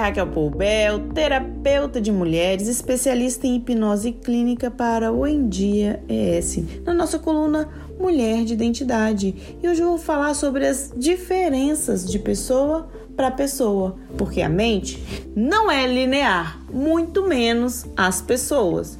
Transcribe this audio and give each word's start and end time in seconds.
Raquel 0.00 0.28
Poubel, 0.28 1.10
terapeuta 1.14 2.00
de 2.00 2.10
mulheres, 2.10 2.66
especialista 2.68 3.46
em 3.46 3.56
hipnose 3.56 4.12
clínica 4.12 4.70
para 4.70 5.12
o 5.12 5.26
Em 5.26 5.46
Dia 5.46 6.02
ES, 6.08 6.64
na 6.84 6.94
nossa 6.94 7.18
coluna 7.18 7.68
Mulher 7.98 8.44
de 8.44 8.54
Identidade. 8.54 9.58
E 9.62 9.68
hoje 9.68 9.82
eu 9.82 9.88
vou 9.88 9.98
falar 9.98 10.32
sobre 10.34 10.66
as 10.66 10.90
diferenças 10.96 12.10
de 12.10 12.18
pessoa 12.18 12.88
para 13.14 13.30
pessoa, 13.30 13.96
porque 14.16 14.40
a 14.40 14.48
mente 14.48 15.02
não 15.36 15.70
é 15.70 15.86
linear, 15.86 16.58
muito 16.72 17.26
menos 17.26 17.84
as 17.94 18.22
pessoas. 18.22 18.98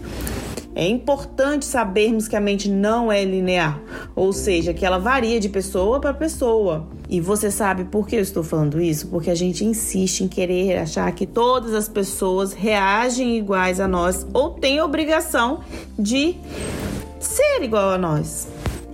É 0.74 0.86
importante 0.86 1.64
sabermos 1.64 2.28
que 2.28 2.36
a 2.36 2.40
mente 2.40 2.68
não 2.68 3.10
é 3.10 3.24
linear, 3.24 3.80
ou 4.14 4.32
seja, 4.32 4.72
que 4.72 4.86
ela 4.86 4.98
varia 4.98 5.40
de 5.40 5.48
pessoa 5.48 6.00
para 6.00 6.14
pessoa. 6.14 6.88
E 7.08 7.20
você 7.20 7.50
sabe 7.50 7.84
por 7.84 8.06
que 8.06 8.16
eu 8.16 8.20
estou 8.20 8.44
falando 8.44 8.80
isso? 8.80 9.08
Porque 9.08 9.30
a 9.30 9.34
gente 9.34 9.64
insiste 9.64 10.20
em 10.20 10.28
querer 10.28 10.78
achar 10.78 11.10
que 11.12 11.26
todas 11.26 11.74
as 11.74 11.88
pessoas 11.88 12.52
reagem 12.52 13.36
iguais 13.36 13.80
a 13.80 13.88
nós 13.88 14.24
ou 14.32 14.50
têm 14.50 14.80
obrigação 14.80 15.60
de 15.98 16.36
ser 17.18 17.62
igual 17.62 17.90
a 17.90 17.98
nós 17.98 18.48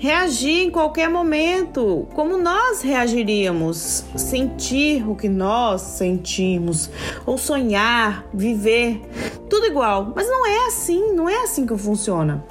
reagir 0.06 0.62
em 0.62 0.70
qualquer 0.70 1.10
momento, 1.10 2.06
como 2.15 2.38
nós 2.38 2.80
reagiríamos, 2.80 4.05
sentir 4.15 5.05
o 5.09 5.16
que 5.16 5.29
nós 5.29 5.82
sentimos, 5.82 6.88
ou 7.27 7.37
sonhar, 7.37 8.24
viver, 8.32 9.02
tudo 9.51 9.66
igual. 9.66 10.12
Mas 10.15 10.29
não 10.29 10.46
é 10.46 10.69
assim, 10.69 11.12
não 11.12 11.29
é 11.29 11.42
assim 11.42 11.66
que 11.66 11.77
funciona. 11.77 12.45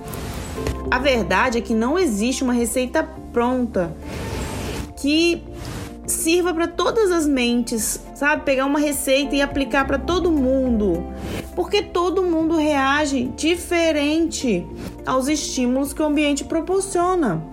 A 0.91 0.99
verdade 0.99 1.57
é 1.57 1.61
que 1.61 1.73
não 1.73 1.97
existe 1.97 2.43
uma 2.43 2.51
receita 2.51 3.07
pronta 3.31 3.95
que 4.97 5.41
sirva 6.05 6.53
para 6.53 6.67
todas 6.67 7.09
as 7.09 7.25
mentes, 7.25 8.01
sabe? 8.15 8.43
Pegar 8.43 8.65
uma 8.65 8.79
receita 8.79 9.33
e 9.33 9.41
aplicar 9.41 9.87
para 9.87 9.97
todo 9.97 10.29
mundo, 10.29 11.05
porque 11.55 11.81
todo 11.81 12.23
mundo 12.23 12.57
reage 12.57 13.25
diferente 13.35 14.65
aos 15.05 15.27
estímulos 15.27 15.93
que 15.93 16.01
o 16.01 16.05
ambiente 16.05 16.43
proporciona. 16.43 17.43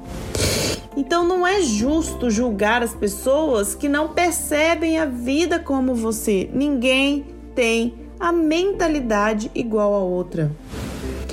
Então 0.96 1.26
não 1.26 1.46
é 1.46 1.62
justo 1.62 2.30
julgar 2.30 2.82
as 2.82 2.94
pessoas 2.94 3.74
que 3.74 3.88
não 3.88 4.08
percebem 4.08 4.98
a 4.98 5.06
vida 5.06 5.58
como 5.58 5.94
você. 5.94 6.50
Ninguém 6.52 7.24
tem 7.54 7.94
a 8.20 8.30
mentalidade 8.30 9.50
igual 9.54 9.94
a 9.94 9.98
outra. 9.98 10.50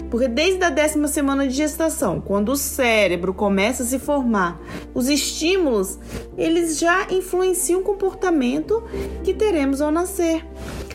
Porque 0.09 0.27
desde 0.27 0.63
a 0.63 0.69
décima 0.71 1.07
semana 1.07 1.47
de 1.47 1.53
gestação, 1.53 2.19
quando 2.19 2.49
o 2.49 2.57
cérebro 2.57 3.31
começa 3.31 3.83
a 3.83 3.85
se 3.85 3.99
formar, 3.99 4.59
os 4.93 5.07
estímulos, 5.07 5.99
eles 6.35 6.79
já 6.79 7.07
influenciam 7.11 7.81
o 7.81 7.83
comportamento 7.83 8.83
que 9.23 9.35
teremos 9.35 9.81
ao 9.81 9.91
nascer. 9.91 10.43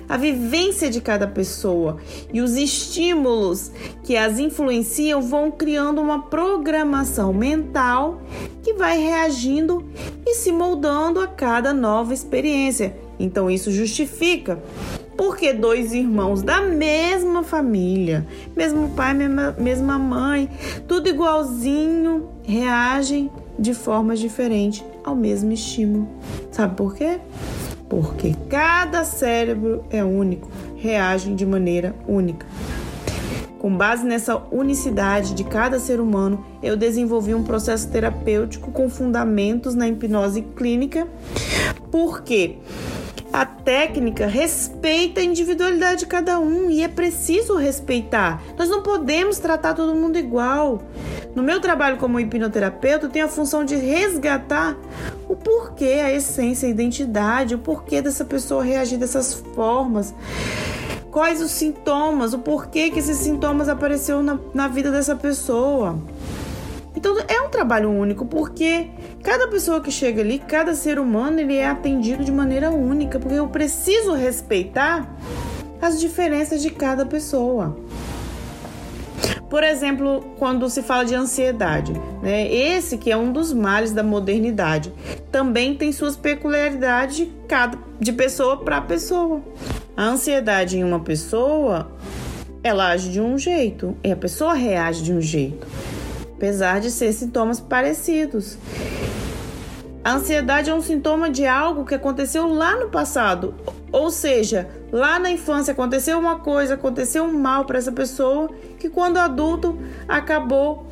A 0.09 0.17
vivência 0.17 0.91
de 0.91 1.01
cada 1.01 1.27
pessoa 1.27 1.99
e 2.33 2.41
os 2.41 2.57
estímulos 2.57 3.71
que 4.03 4.17
as 4.17 4.39
influenciam 4.39 5.23
vão 5.23 5.51
criando 5.51 6.01
uma 6.01 6.23
programação 6.23 7.33
mental 7.33 8.21
que 8.63 8.75
vai 8.75 8.99
reagindo 8.99 9.85
e 10.27 10.35
se 10.35 10.53
moldando 10.53 11.21
a 11.21 11.27
cada 11.27 11.73
nova 11.73 12.13
experiência. 12.15 12.97
Então 13.19 13.51
isso 13.51 13.71
justifica 13.71 14.63
porque 15.17 15.53
dois 15.53 15.93
irmãos 15.93 16.43
da 16.43 16.61
mesma 16.61 17.43
família, 17.43 18.27
mesmo 18.57 18.91
pai, 18.91 19.15
mesma, 19.15 19.99
mãe, 19.99 20.51
tudo 20.89 21.09
igualzinho, 21.09 22.29
reagem 22.43 23.31
de 23.59 23.73
formas 23.75 24.19
diferentes 24.19 24.85
ao 25.05 25.15
mesmo 25.15 25.53
estímulo. 25.53 26.09
Sabe 26.51 26.75
por 26.77 26.95
quê? 26.95 27.21
Porque 27.89 28.35
cada 28.49 29.05
cérebro 29.05 29.85
é 29.91 30.03
único, 30.03 30.51
reagem 30.77 31.35
de 31.35 31.45
maneira 31.45 31.95
única. 32.07 32.47
Com 33.59 33.75
base 33.75 34.05
nessa 34.05 34.37
unicidade 34.53 35.33
de 35.33 35.43
cada 35.43 35.79
ser 35.79 35.99
humano, 35.99 36.45
eu 36.63 36.77
desenvolvi 36.77 37.35
um 37.35 37.43
processo 37.43 37.89
terapêutico 37.89 38.71
com 38.71 38.91
fundamentos 38.91 39.75
na 39.75 39.89
hipnose 39.89 40.43
clínica. 40.55 41.09
Por 41.91 42.23
quê? 42.23 42.59
A 43.04 43.04
técnica 43.65 44.27
respeita 44.27 45.21
a 45.21 45.25
individualidade 45.25 46.01
de 46.01 46.07
cada 46.07 46.39
um 46.39 46.71
e 46.71 46.83
é 46.83 46.89
preciso 46.89 47.57
respeitar. 47.57 48.43
Nós 48.57 48.69
não 48.69 48.83
podemos 48.83 49.39
tratar 49.39 49.75
todo 49.75 49.95
mundo 49.95 50.19
igual. 50.19 50.83
No 51.35 51.43
meu 51.43 51.61
trabalho 51.61 51.97
como 51.97 52.21
hipnoterapeuta, 52.21 53.07
eu 53.07 53.11
tenho 53.11 53.25
a 53.25 53.29
função 53.29 53.65
de 53.65 53.75
resgatar 53.75 54.77
o 55.29 55.35
porquê, 55.35 56.01
a 56.05 56.13
essência, 56.13 56.69
a 56.69 56.71
identidade, 56.71 57.55
o 57.55 57.59
porquê 57.59 58.03
dessa 58.03 58.25
pessoa 58.25 58.63
reagir 58.63 58.99
dessas 58.99 59.35
formas 59.55 60.15
quais 61.15 61.41
os 61.41 61.53
sintomas, 61.53 62.35
o 62.35 62.41
porquê 62.41 62.91
que 62.91 62.99
esses 62.99 63.19
sintomas 63.19 63.69
apareceram 63.69 64.21
na, 64.21 64.37
na 64.53 64.67
vida 64.67 64.91
dessa 64.91 65.15
pessoa. 65.15 65.97
Então 66.97 67.17
é 67.27 67.41
um 67.41 67.49
trabalho 67.49 67.91
único, 67.91 68.25
porque 68.25 68.89
cada 69.23 69.49
pessoa 69.49 69.81
que 69.81 69.91
chega 69.91 70.21
ali, 70.21 70.39
cada 70.39 70.75
ser 70.75 70.99
humano, 70.99 71.41
ele 71.41 71.57
é 71.57 71.67
atendido 71.67 72.25
de 72.25 72.31
maneira 72.31 72.71
única, 72.71 73.19
porque 73.19 73.35
eu 73.35 73.49
preciso 73.49 74.13
respeitar 74.13 75.09
as 75.83 76.01
diferenças 76.01 76.63
de 76.63 76.71
cada 76.71 77.05
pessoa. 77.05 77.77
Por 79.51 79.63
exemplo, 79.63 80.35
quando 80.39 80.69
se 80.71 80.83
fala 80.83 81.05
de 81.05 81.15
ansiedade, 81.15 81.93
né? 82.23 82.53
Esse 82.53 82.97
que 82.97 83.11
é 83.11 83.17
um 83.17 83.33
dos 83.33 83.53
males 83.53 83.93
da 83.93 84.03
modernidade, 84.03 84.93
também 85.31 85.75
tem 85.77 85.93
suas 85.93 86.17
peculiaridades 86.17 87.17
de 87.17 87.27
cada 87.47 87.79
de 88.01 88.13
pessoa 88.13 88.57
para 88.57 88.81
pessoa. 88.81 89.41
A 89.97 90.05
ansiedade 90.05 90.79
em 90.79 90.83
uma 90.83 91.01
pessoa, 91.01 91.93
ela 92.63 92.89
age 92.89 93.11
de 93.11 93.21
um 93.21 93.39
jeito 93.39 93.97
e 94.03 94.11
a 94.11 94.17
pessoa 94.17 94.55
reage 94.55 95.03
de 95.03 95.13
um 95.13 95.21
jeito 95.21 95.67
apesar 96.45 96.79
de 96.79 96.91
ser 96.91 97.11
sintomas 97.15 97.59
parecidos. 97.59 98.59
A 100.05 100.13
ansiedade 100.13 100.69
é 100.69 100.75
um 100.75 100.83
sintoma 100.83 101.31
de 101.31 101.47
algo 101.47 101.87
que 101.87 101.95
aconteceu 101.95 102.47
lá 102.47 102.77
no 102.77 102.91
passado, 102.91 103.55
ou 103.91 104.11
seja, 104.11 104.69
lá 104.93 105.19
na 105.19 105.31
infância 105.31 105.73
aconteceu 105.73 106.19
uma 106.19 106.41
coisa, 106.41 106.75
aconteceu 106.75 107.25
um 107.25 107.33
mal 107.33 107.65
para 107.65 107.79
essa 107.79 107.91
pessoa 107.91 108.51
que 108.79 108.91
quando 108.91 109.17
adulto 109.17 109.79
acabou 110.07 110.87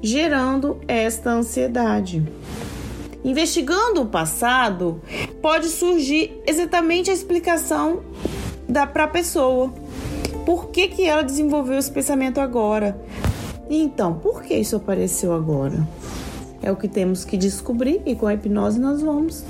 gerando 0.00 0.80
esta 0.86 1.30
ansiedade. 1.30 2.22
Investigando 3.24 4.02
o 4.02 4.06
passado, 4.06 5.02
pode 5.40 5.68
surgir 5.68 6.40
exatamente 6.46 7.10
a 7.10 7.12
explicação 7.12 8.04
da 8.68 8.86
para 8.86 9.04
a 9.04 9.08
pessoa. 9.08 9.72
Por 10.46 10.68
que, 10.68 10.86
que 10.86 11.04
ela 11.04 11.22
desenvolveu 11.22 11.78
esse 11.78 11.90
pensamento 11.90 12.40
agora? 12.40 12.96
Então, 13.74 14.12
por 14.12 14.42
que 14.42 14.52
isso 14.54 14.76
apareceu 14.76 15.32
agora? 15.32 15.88
É 16.62 16.70
o 16.70 16.76
que 16.76 16.86
temos 16.86 17.24
que 17.24 17.38
descobrir 17.38 18.02
e 18.04 18.14
com 18.14 18.26
a 18.26 18.34
hipnose 18.34 18.78
nós 18.78 19.00
vamos. 19.00 19.42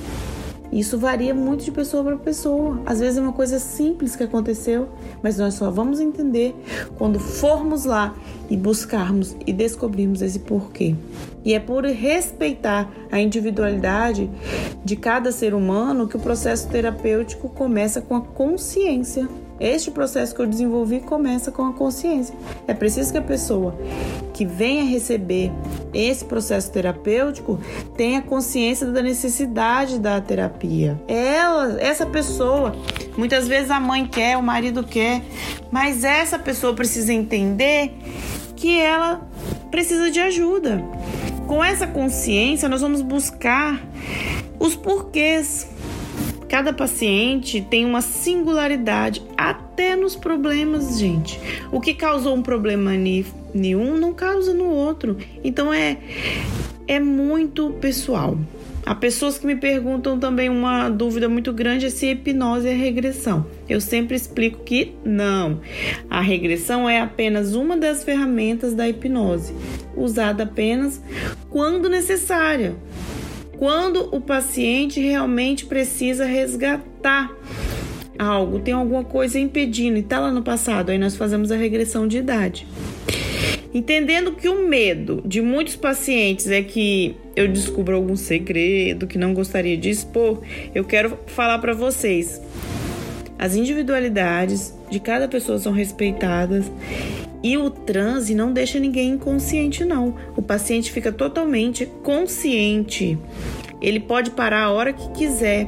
Isso 0.73 0.97
varia 0.97 1.35
muito 1.35 1.65
de 1.65 1.73
pessoa 1.73 2.05
para 2.05 2.17
pessoa. 2.17 2.81
Às 2.87 3.01
vezes 3.01 3.19
é 3.19 3.21
uma 3.21 3.33
coisa 3.33 3.59
simples 3.59 4.15
que 4.15 4.23
aconteceu, 4.23 4.89
mas 5.21 5.39
nós 5.39 5.55
só 5.55 5.73
vamos 5.73 5.99
entender 5.99 6.55
quando 6.97 7.19
formos 7.19 7.85
lá 7.85 8.15
e 8.49 8.57
buscarmos 8.57 9.37
e 9.45 9.53
descobrirmos 9.53 10.23
esse 10.23 10.39
porquê. 10.39 10.95
E 11.45 11.53
é 11.53 11.59
por 11.59 11.85
respeitar 11.85 12.91
a 13.11 13.21
individualidade 13.21 14.31
de 14.85 14.95
cada 14.95 15.33
ser 15.33 15.53
humano 15.53 16.07
que 16.07 16.17
o 16.17 16.21
processo 16.21 16.69
terapêutico 16.69 17.49
começa 17.49 18.01
com 18.01 18.15
a 18.15 18.21
consciência 18.21 19.29
este 19.63 19.93
processo 19.93 20.35
que 20.35 20.43
eu 20.43 20.47
desenvolvi 20.47 20.99
começa 20.99 21.53
com 21.53 21.65
a 21.65 21.73
consciência. 21.73 22.35
É 22.67 22.75
preciso 22.75 23.13
que 23.13 23.19
a 23.19 23.23
pessoa 23.23 23.79
que 24.35 24.45
venha 24.45 24.85
receber 24.85 25.53
esse 25.95 26.25
processo 26.25 26.73
terapêutico 26.73 27.61
tenha 27.97 28.21
consciência 28.21 28.87
da 28.89 29.01
necessidade 29.01 30.01
da 30.01 30.21
terapia. 30.21 31.01
Ela, 31.07 31.81
essa 31.81 32.05
pessoa, 32.05 32.75
muitas 33.17 33.47
vezes 33.47 33.71
a 33.71 33.79
mãe 33.79 34.05
quer, 34.05 34.37
o 34.37 34.43
marido 34.43 34.83
quer, 34.83 35.23
mas 35.71 36.03
essa 36.03 36.39
pessoa 36.39 36.75
precisa 36.75 37.13
entender 37.13 37.93
que 38.57 38.81
ela 38.81 39.29
precisa 39.71 40.11
de 40.11 40.19
ajuda. 40.19 40.83
Com 41.47 41.63
essa 41.63 41.87
consciência, 41.87 42.69
nós 42.69 42.81
vamos 42.81 43.01
buscar 43.01 43.81
os 44.59 44.75
porquês 44.75 45.69
Cada 46.53 46.71
paciente 46.71 47.63
tem 47.63 47.87
uma 47.87 48.03
singularidade, 48.03 49.23
até 49.39 49.97
nos 49.97 50.15
problemas, 50.15 50.99
gente. 50.99 51.41
O 51.73 51.81
que 51.81 51.95
causou 51.95 52.37
um 52.37 52.43
problema 52.43 52.93
nenhum 53.55 53.97
não 53.97 54.13
causa 54.13 54.53
no 54.53 54.67
outro. 54.67 55.17
Então 55.43 55.73
é, 55.73 55.97
é 56.87 57.01
muito 57.01 57.71
pessoal. 57.81 58.37
Há 58.85 58.95
pessoas 58.95 59.39
que 59.39 59.47
me 59.47 59.57
perguntam 59.57 60.19
também 60.19 60.51
uma 60.51 60.91
dúvida 60.91 61.27
muito 61.27 61.55
grande 61.55 61.87
é 61.87 61.91
se 61.91 62.11
hipnose 62.11 62.69
é 62.69 62.75
regressão. 62.75 63.47
Eu 63.67 63.81
sempre 63.81 64.15
explico 64.15 64.63
que 64.63 64.95
não. 65.03 65.59
A 66.11 66.21
regressão 66.21 66.87
é 66.87 67.01
apenas 67.01 67.55
uma 67.55 67.79
das 67.79 68.05
ferramentas 68.05 68.75
da 68.75 68.87
hipnose, 68.87 69.55
usada 69.97 70.43
apenas 70.43 71.03
quando 71.49 71.89
necessária 71.89 72.77
quando 73.59 74.09
o 74.15 74.21
paciente 74.21 75.01
realmente 75.01 75.67
precisa 75.67 76.25
resgatar 76.25 77.31
algo, 78.19 78.61
tem 78.61 78.75
alguma 78.75 79.05
coisa 79.05 79.39
impedindo 79.39 79.97
e 79.97 80.01
está 80.01 80.21
lá 80.21 80.31
no 80.31 80.43
passado, 80.43 80.91
aí 80.91 80.99
nós 80.99 81.17
fazemos 81.17 81.51
a 81.51 81.57
regressão 81.57 82.07
de 82.07 82.19
idade. 82.19 82.67
Entendendo 83.75 84.33
que 84.33 84.49
o 84.49 84.69
medo 84.69 85.23
de 85.25 85.41
muitos 85.41 85.77
pacientes 85.77 86.51
é 86.51 86.63
que 86.63 87.17
eu 87.35 87.49
descubra 87.49 87.95
algum 87.95 88.17
segredo 88.17 89.07
que 89.07 89.17
não 89.17 89.33
gostaria 89.33 89.77
de 89.77 89.89
expor, 89.89 90.43
eu 90.75 90.85
quero 90.85 91.19
falar 91.27 91.59
para 91.59 91.73
vocês. 91.73 92.41
As 93.43 93.57
individualidades 93.57 94.73
de 94.89 95.01
cada 95.01 95.27
pessoa 95.27 95.59
são 95.59 95.73
respeitadas 95.73 96.71
e 97.43 97.59
o 97.59 97.69
transe 97.71 98.37
não 98.37 98.53
deixa 98.53 98.79
ninguém 98.79 99.15
inconsciente 99.15 99.85
não. 99.85 100.15
O 100.37 100.43
paciente 100.43 100.93
fica 100.93 101.11
totalmente 101.11 101.85
consciente. 102.05 103.19
Ele 103.81 103.99
pode 103.99 104.31
parar 104.31 104.63
a 104.63 104.71
hora 104.71 104.93
que 104.93 105.09
quiser. 105.09 105.67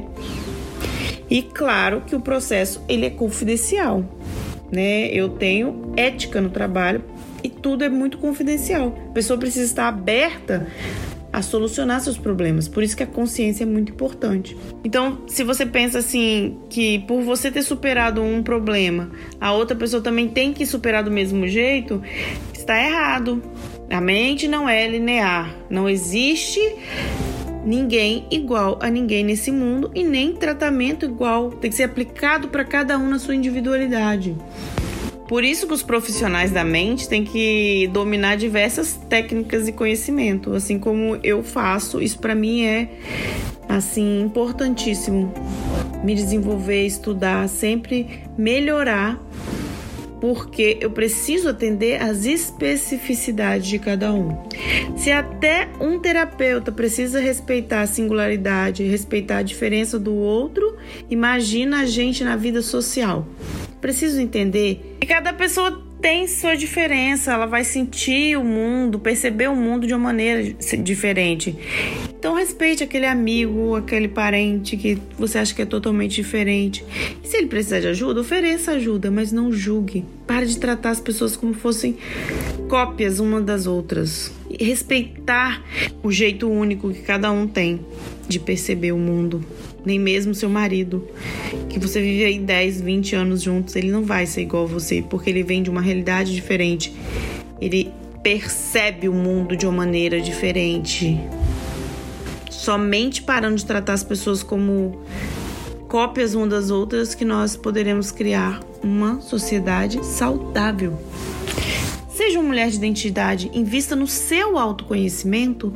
E 1.29 1.41
claro 1.41 2.03
que 2.07 2.15
o 2.15 2.21
processo 2.21 2.81
ele 2.87 3.07
é 3.07 3.09
confidencial, 3.09 4.05
né? 4.71 5.07
Eu 5.07 5.27
tenho 5.27 5.91
ética 5.97 6.39
no 6.39 6.51
trabalho 6.51 7.03
e 7.43 7.49
tudo 7.49 7.83
é 7.83 7.89
muito 7.89 8.19
confidencial. 8.19 8.97
A 9.09 9.11
pessoa 9.11 9.37
precisa 9.37 9.65
estar 9.65 9.89
aberta 9.89 10.65
a 11.35 11.41
solucionar 11.41 11.99
seus 11.99 12.17
problemas. 12.17 12.69
Por 12.69 12.81
isso 12.81 12.95
que 12.95 13.03
a 13.03 13.07
consciência 13.07 13.63
é 13.63 13.67
muito 13.67 13.91
importante. 13.91 14.55
Então, 14.85 15.19
se 15.27 15.43
você 15.43 15.65
pensa 15.65 15.99
assim 15.99 16.57
que 16.69 16.99
por 16.99 17.21
você 17.23 17.51
ter 17.51 17.61
superado 17.61 18.21
um 18.21 18.41
problema, 18.41 19.11
a 19.39 19.51
outra 19.51 19.75
pessoa 19.75 20.01
também 20.01 20.29
tem 20.29 20.53
que 20.53 20.65
superar 20.65 21.03
do 21.03 21.11
mesmo 21.11 21.45
jeito, 21.45 22.01
está 22.53 22.81
errado. 22.81 23.43
A 23.89 23.99
mente 23.99 24.47
não 24.47 24.69
é 24.69 24.87
linear. 24.87 25.53
Não 25.69 25.89
existe 25.89 26.61
ninguém 27.65 28.25
igual 28.31 28.79
a 28.81 28.89
ninguém 28.89 29.25
nesse 29.25 29.51
mundo 29.51 29.91
e 29.93 30.05
nem 30.05 30.31
tratamento 30.33 31.03
igual. 31.03 31.49
Tem 31.51 31.69
que 31.69 31.75
ser 31.75 31.83
aplicado 31.83 32.47
para 32.47 32.63
cada 32.63 32.97
um 32.97 33.09
na 33.09 33.19
sua 33.19 33.35
individualidade. 33.35 34.37
Por 35.27 35.43
isso 35.43 35.65
que 35.67 35.73
os 35.73 35.81
profissionais 35.81 36.51
da 36.51 36.63
mente 36.63 37.09
têm 37.09 37.23
que 37.23 37.89
dominar 37.91 38.35
diversas 38.37 38.93
técnicas 39.09 39.67
e 39.67 39.71
conhecimento, 39.71 40.53
assim 40.53 40.77
como 40.77 41.17
eu 41.23 41.43
faço. 41.43 42.01
Isso 42.01 42.19
para 42.19 42.35
mim 42.35 42.63
é 42.63 42.89
assim 43.67 44.21
importantíssimo. 44.21 45.33
Me 46.03 46.13
desenvolver, 46.13 46.85
estudar, 46.85 47.49
sempre 47.49 48.21
melhorar 48.37 49.19
porque 50.21 50.77
eu 50.81 50.89
preciso 50.89 51.49
atender 51.49 52.01
às 52.01 52.25
especificidades 52.25 53.67
de 53.67 53.77
cada 53.77 54.13
um. 54.13 54.35
Se 54.95 55.11
até 55.11 55.67
um 55.79 55.99
terapeuta 55.99 56.71
precisa 56.71 57.19
respeitar 57.19 57.81
a 57.81 57.87
singularidade, 57.87 58.83
respeitar 58.83 59.39
a 59.39 59.43
diferença 59.43 59.99
do 59.99 60.15
outro, 60.15 60.77
imagina 61.09 61.81
a 61.81 61.85
gente 61.85 62.23
na 62.23 62.35
vida 62.35 62.61
social. 62.61 63.27
Preciso 63.85 64.19
entender 64.19 64.97
que 64.99 65.05
cada 65.05 65.31
pessoa 65.31 65.79
tem 66.01 66.27
sua 66.27 66.55
diferença, 66.55 67.33
ela 67.33 67.45
vai 67.45 67.63
sentir 67.63 68.35
o 68.35 68.43
mundo, 68.43 68.97
perceber 68.97 69.47
o 69.47 69.55
mundo 69.55 69.85
de 69.85 69.93
uma 69.93 69.99
maneira 69.99 70.55
diferente. 70.81 71.55
Então 72.17 72.33
respeite 72.33 72.83
aquele 72.83 73.05
amigo, 73.05 73.75
aquele 73.75 74.07
parente 74.07 74.75
que 74.75 74.97
você 75.19 75.37
acha 75.37 75.53
que 75.53 75.61
é 75.61 75.65
totalmente 75.67 76.15
diferente. 76.15 76.83
E 77.23 77.27
se 77.27 77.37
ele 77.37 77.45
precisar 77.45 77.79
de 77.79 77.85
ajuda, 77.85 78.21
ofereça 78.21 78.71
ajuda, 78.71 79.11
mas 79.11 79.31
não 79.31 79.51
julgue. 79.51 80.03
Pare 80.25 80.47
de 80.47 80.57
tratar 80.57 80.89
as 80.89 80.99
pessoas 80.99 81.37
como 81.37 81.53
fossem 81.53 81.95
cópias 82.67 83.19
uma 83.19 83.39
das 83.39 83.67
outras. 83.67 84.31
Respeitar 84.59 85.63
o 86.01 86.11
jeito 86.11 86.49
único 86.49 86.91
que 86.91 87.01
cada 87.01 87.31
um 87.31 87.47
tem 87.47 87.79
de 88.27 88.39
perceber 88.39 88.91
o 88.91 88.97
mundo 88.97 89.43
nem 89.85 89.99
mesmo 89.99 90.33
seu 90.33 90.49
marido, 90.49 91.07
que 91.69 91.77
você 91.77 92.01
vive 92.01 92.25
aí 92.25 92.39
10, 92.39 92.81
20 92.81 93.15
anos 93.15 93.41
juntos, 93.41 93.75
ele 93.75 93.91
não 93.91 94.03
vai 94.03 94.25
ser 94.25 94.41
igual 94.41 94.63
a 94.63 94.67
você, 94.67 95.03
porque 95.07 95.29
ele 95.29 95.43
vem 95.43 95.61
de 95.61 95.69
uma 95.69 95.81
realidade 95.81 96.33
diferente. 96.33 96.91
Ele 97.61 97.91
percebe 98.23 99.07
o 99.07 99.13
mundo 99.13 99.55
de 99.55 99.67
uma 99.67 99.73
maneira 99.73 100.19
diferente. 100.19 101.19
Somente 102.49 103.21
parando 103.21 103.57
de 103.57 103.65
tratar 103.65 103.93
as 103.93 104.03
pessoas 104.03 104.41
como 104.41 104.99
cópias 105.87 106.33
umas 106.33 106.49
das 106.49 106.71
outras 106.71 107.13
que 107.13 107.23
nós 107.23 107.55
poderemos 107.55 108.09
criar 108.09 108.59
uma 108.81 109.21
sociedade 109.21 110.03
saudável. 110.03 110.97
Seja 112.25 112.39
uma 112.39 112.47
mulher 112.47 112.71
de 112.71 112.77
identidade, 112.77 113.51
invista 113.53 113.95
no 113.95 114.07
seu 114.07 114.57
autoconhecimento, 114.57 115.71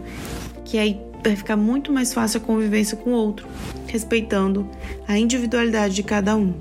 que 0.65 0.79
aí 0.79 0.99
vai 1.23 1.35
ficar 1.35 1.55
muito 1.55 1.93
mais 1.93 2.11
fácil 2.11 2.41
a 2.41 2.43
convivência 2.43 2.97
com 2.97 3.11
o 3.11 3.13
outro 3.13 3.47
respeitando 3.85 4.67
a 5.07 5.15
individualidade 5.15 5.93
de 5.93 6.01
cada 6.01 6.35
um. 6.35 6.55